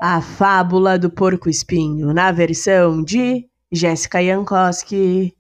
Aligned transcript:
A 0.00 0.20
Fábula 0.20 0.96
do 0.96 1.10
Porco 1.10 1.50
Espinho, 1.50 2.14
na 2.14 2.30
versão 2.30 3.02
de 3.02 3.48
Jéssica 3.72 4.24
Jankowski. 4.24 5.34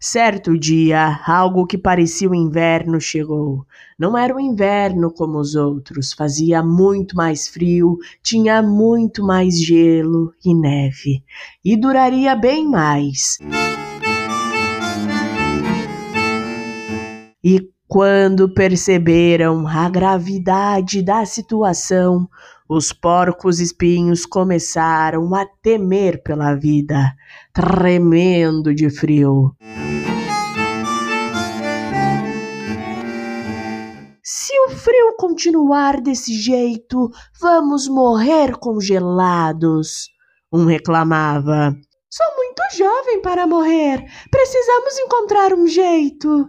Certo 0.00 0.58
dia, 0.58 1.20
algo 1.24 1.64
que 1.64 1.78
parecia 1.78 2.28
o 2.28 2.34
inverno 2.34 3.00
chegou. 3.00 3.64
Não 3.96 4.18
era 4.18 4.34
o 4.34 4.40
inverno 4.40 5.12
como 5.12 5.38
os 5.38 5.54
outros, 5.54 6.12
fazia 6.12 6.64
muito 6.64 7.14
mais 7.14 7.46
frio, 7.46 7.98
tinha 8.20 8.60
muito 8.62 9.24
mais 9.24 9.64
gelo 9.64 10.32
e 10.44 10.52
neve, 10.52 11.22
e 11.64 11.76
duraria 11.76 12.34
bem 12.34 12.68
mais. 12.68 13.38
E 17.44 17.75
quando 17.88 18.52
perceberam 18.52 19.66
a 19.66 19.88
gravidade 19.88 21.02
da 21.02 21.24
situação, 21.24 22.28
os 22.68 22.92
porcos 22.92 23.60
espinhos 23.60 24.26
começaram 24.26 25.32
a 25.34 25.46
temer 25.62 26.22
pela 26.22 26.54
vida, 26.54 27.12
tremendo 27.52 28.74
de 28.74 28.90
frio. 28.90 29.54
Se 34.22 34.52
o 34.66 34.70
frio 34.70 35.14
continuar 35.16 36.00
desse 36.00 36.34
jeito, 36.34 37.08
vamos 37.40 37.88
morrer 37.88 38.56
congelados. 38.58 40.08
Um 40.52 40.64
reclamava. 40.64 41.72
Sou 42.10 42.26
muito 42.34 42.62
jovem 42.76 43.22
para 43.22 43.46
morrer. 43.46 44.04
Precisamos 44.30 44.98
encontrar 44.98 45.52
um 45.52 45.68
jeito. 45.68 46.48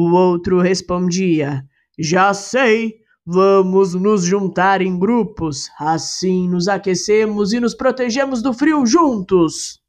O 0.00 0.12
outro 0.12 0.60
respondia: 0.60 1.64
Já 1.98 2.32
sei, 2.32 2.98
vamos 3.26 3.94
nos 3.94 4.22
juntar 4.22 4.80
em 4.80 4.96
grupos, 4.96 5.68
assim 5.76 6.48
nos 6.48 6.68
aquecemos 6.68 7.52
e 7.52 7.58
nos 7.58 7.74
protegemos 7.74 8.40
do 8.40 8.52
frio 8.52 8.86
juntos. 8.86 9.80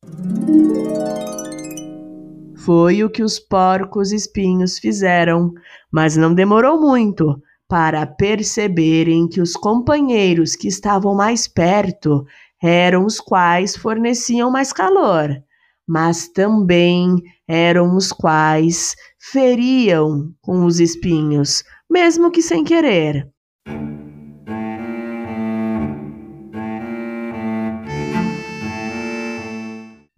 Foi 2.55 3.03
o 3.03 3.09
que 3.11 3.21
os 3.21 3.37
porcos 3.37 4.11
espinhos 4.11 4.79
fizeram, 4.79 5.53
mas 5.91 6.17
não 6.17 6.33
demorou 6.33 6.81
muito 6.81 7.39
para 7.67 8.03
perceberem 8.07 9.27
que 9.27 9.39
os 9.39 9.53
companheiros 9.53 10.55
que 10.55 10.67
estavam 10.67 11.13
mais 11.13 11.47
perto 11.47 12.25
eram 12.59 13.05
os 13.05 13.19
quais 13.19 13.75
forneciam 13.75 14.49
mais 14.49 14.73
calor 14.73 15.39
mas 15.89 16.27
também 16.27 17.15
eram 17.47 17.97
os 17.97 18.11
quais 18.11 18.93
feriam 19.19 20.33
com 20.41 20.65
os 20.65 20.79
espinhos, 20.79 21.63
mesmo 21.89 22.31
que 22.31 22.41
sem 22.41 22.63
querer. 22.63 23.27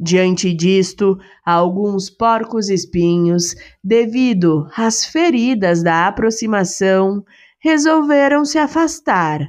Diante 0.04 0.52
disto, 0.52 1.18
alguns 1.46 2.10
porcos 2.10 2.70
espinhos, 2.70 3.54
devido 3.84 4.68
às 4.76 5.06
feridas 5.06 5.84
da 5.84 6.08
aproximação, 6.08 7.24
resolveram 7.60 8.44
se 8.44 8.58
afastar. 8.58 9.48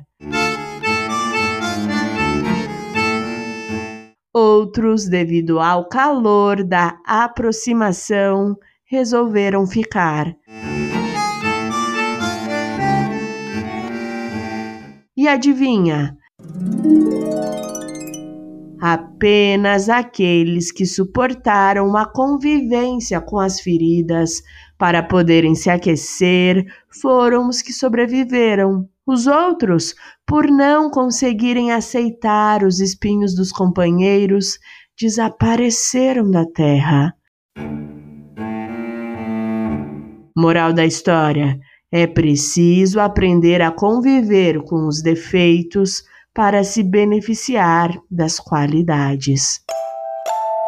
Outros, 4.35 5.09
devido 5.09 5.59
ao 5.59 5.89
calor 5.89 6.63
da 6.63 6.99
aproximação, 7.07 8.55
resolveram 8.93 9.67
ficar. 9.67 10.37
E 15.17 15.27
adivinha? 15.27 16.15
Apenas 18.79 19.89
aqueles 19.89 20.71
que 20.71 20.85
suportaram 20.85 21.97
a 21.97 22.05
convivência 22.05 23.19
com 23.19 23.39
as 23.39 23.63
feridas 23.63 24.43
para 24.77 25.03
poderem 25.03 25.55
se 25.55 25.71
aquecer 25.71 26.63
foram 27.01 27.49
os 27.49 27.63
que 27.63 27.73
sobreviveram. 27.73 28.87
Os 29.07 29.27
outros, 29.27 29.95
por 30.27 30.47
não 30.47 30.91
conseguirem 30.91 31.73
aceitar 31.73 32.63
os 32.63 32.79
espinhos 32.79 33.35
dos 33.35 33.51
companheiros, 33.51 34.59
desapareceram 35.01 36.31
da 36.31 36.45
terra. 36.45 37.15
Moral 40.37 40.73
da 40.73 40.85
história: 40.85 41.59
é 41.91 42.07
preciso 42.07 43.01
aprender 43.01 43.61
a 43.61 43.71
conviver 43.71 44.63
com 44.63 44.87
os 44.87 45.03
defeitos 45.03 46.03
para 46.35 46.65
se 46.65 46.83
beneficiar 46.83 47.91
das 48.11 48.41
qualidades. 48.41 49.61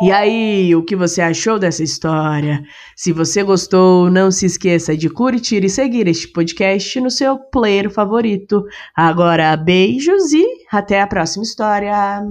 E 0.03 0.11
aí, 0.11 0.75
o 0.75 0.85
que 0.85 0.97
você 0.97 1.23
achou 1.23 1.57
dessa 1.59 1.83
história? 1.83 2.63
Se 2.97 3.13
você 3.13 3.45
gostou, 3.45 4.11
não 4.11 4.31
se 4.31 4.45
esqueça 4.45 4.97
de 4.97 5.09
curtir 5.09 5.65
e 5.65 5.71
seguir 5.71 6.09
este 6.09 6.29
podcast 6.29 7.01
no 7.01 7.11
seu 7.11 7.39
player 7.39 7.89
favorito. 7.89 8.65
Agora, 8.95 9.57
beijos 9.57 10.33
e 10.33 10.45
até 10.71 11.01
a 11.01 11.07
próxima 11.07 11.45
história! 11.45 12.23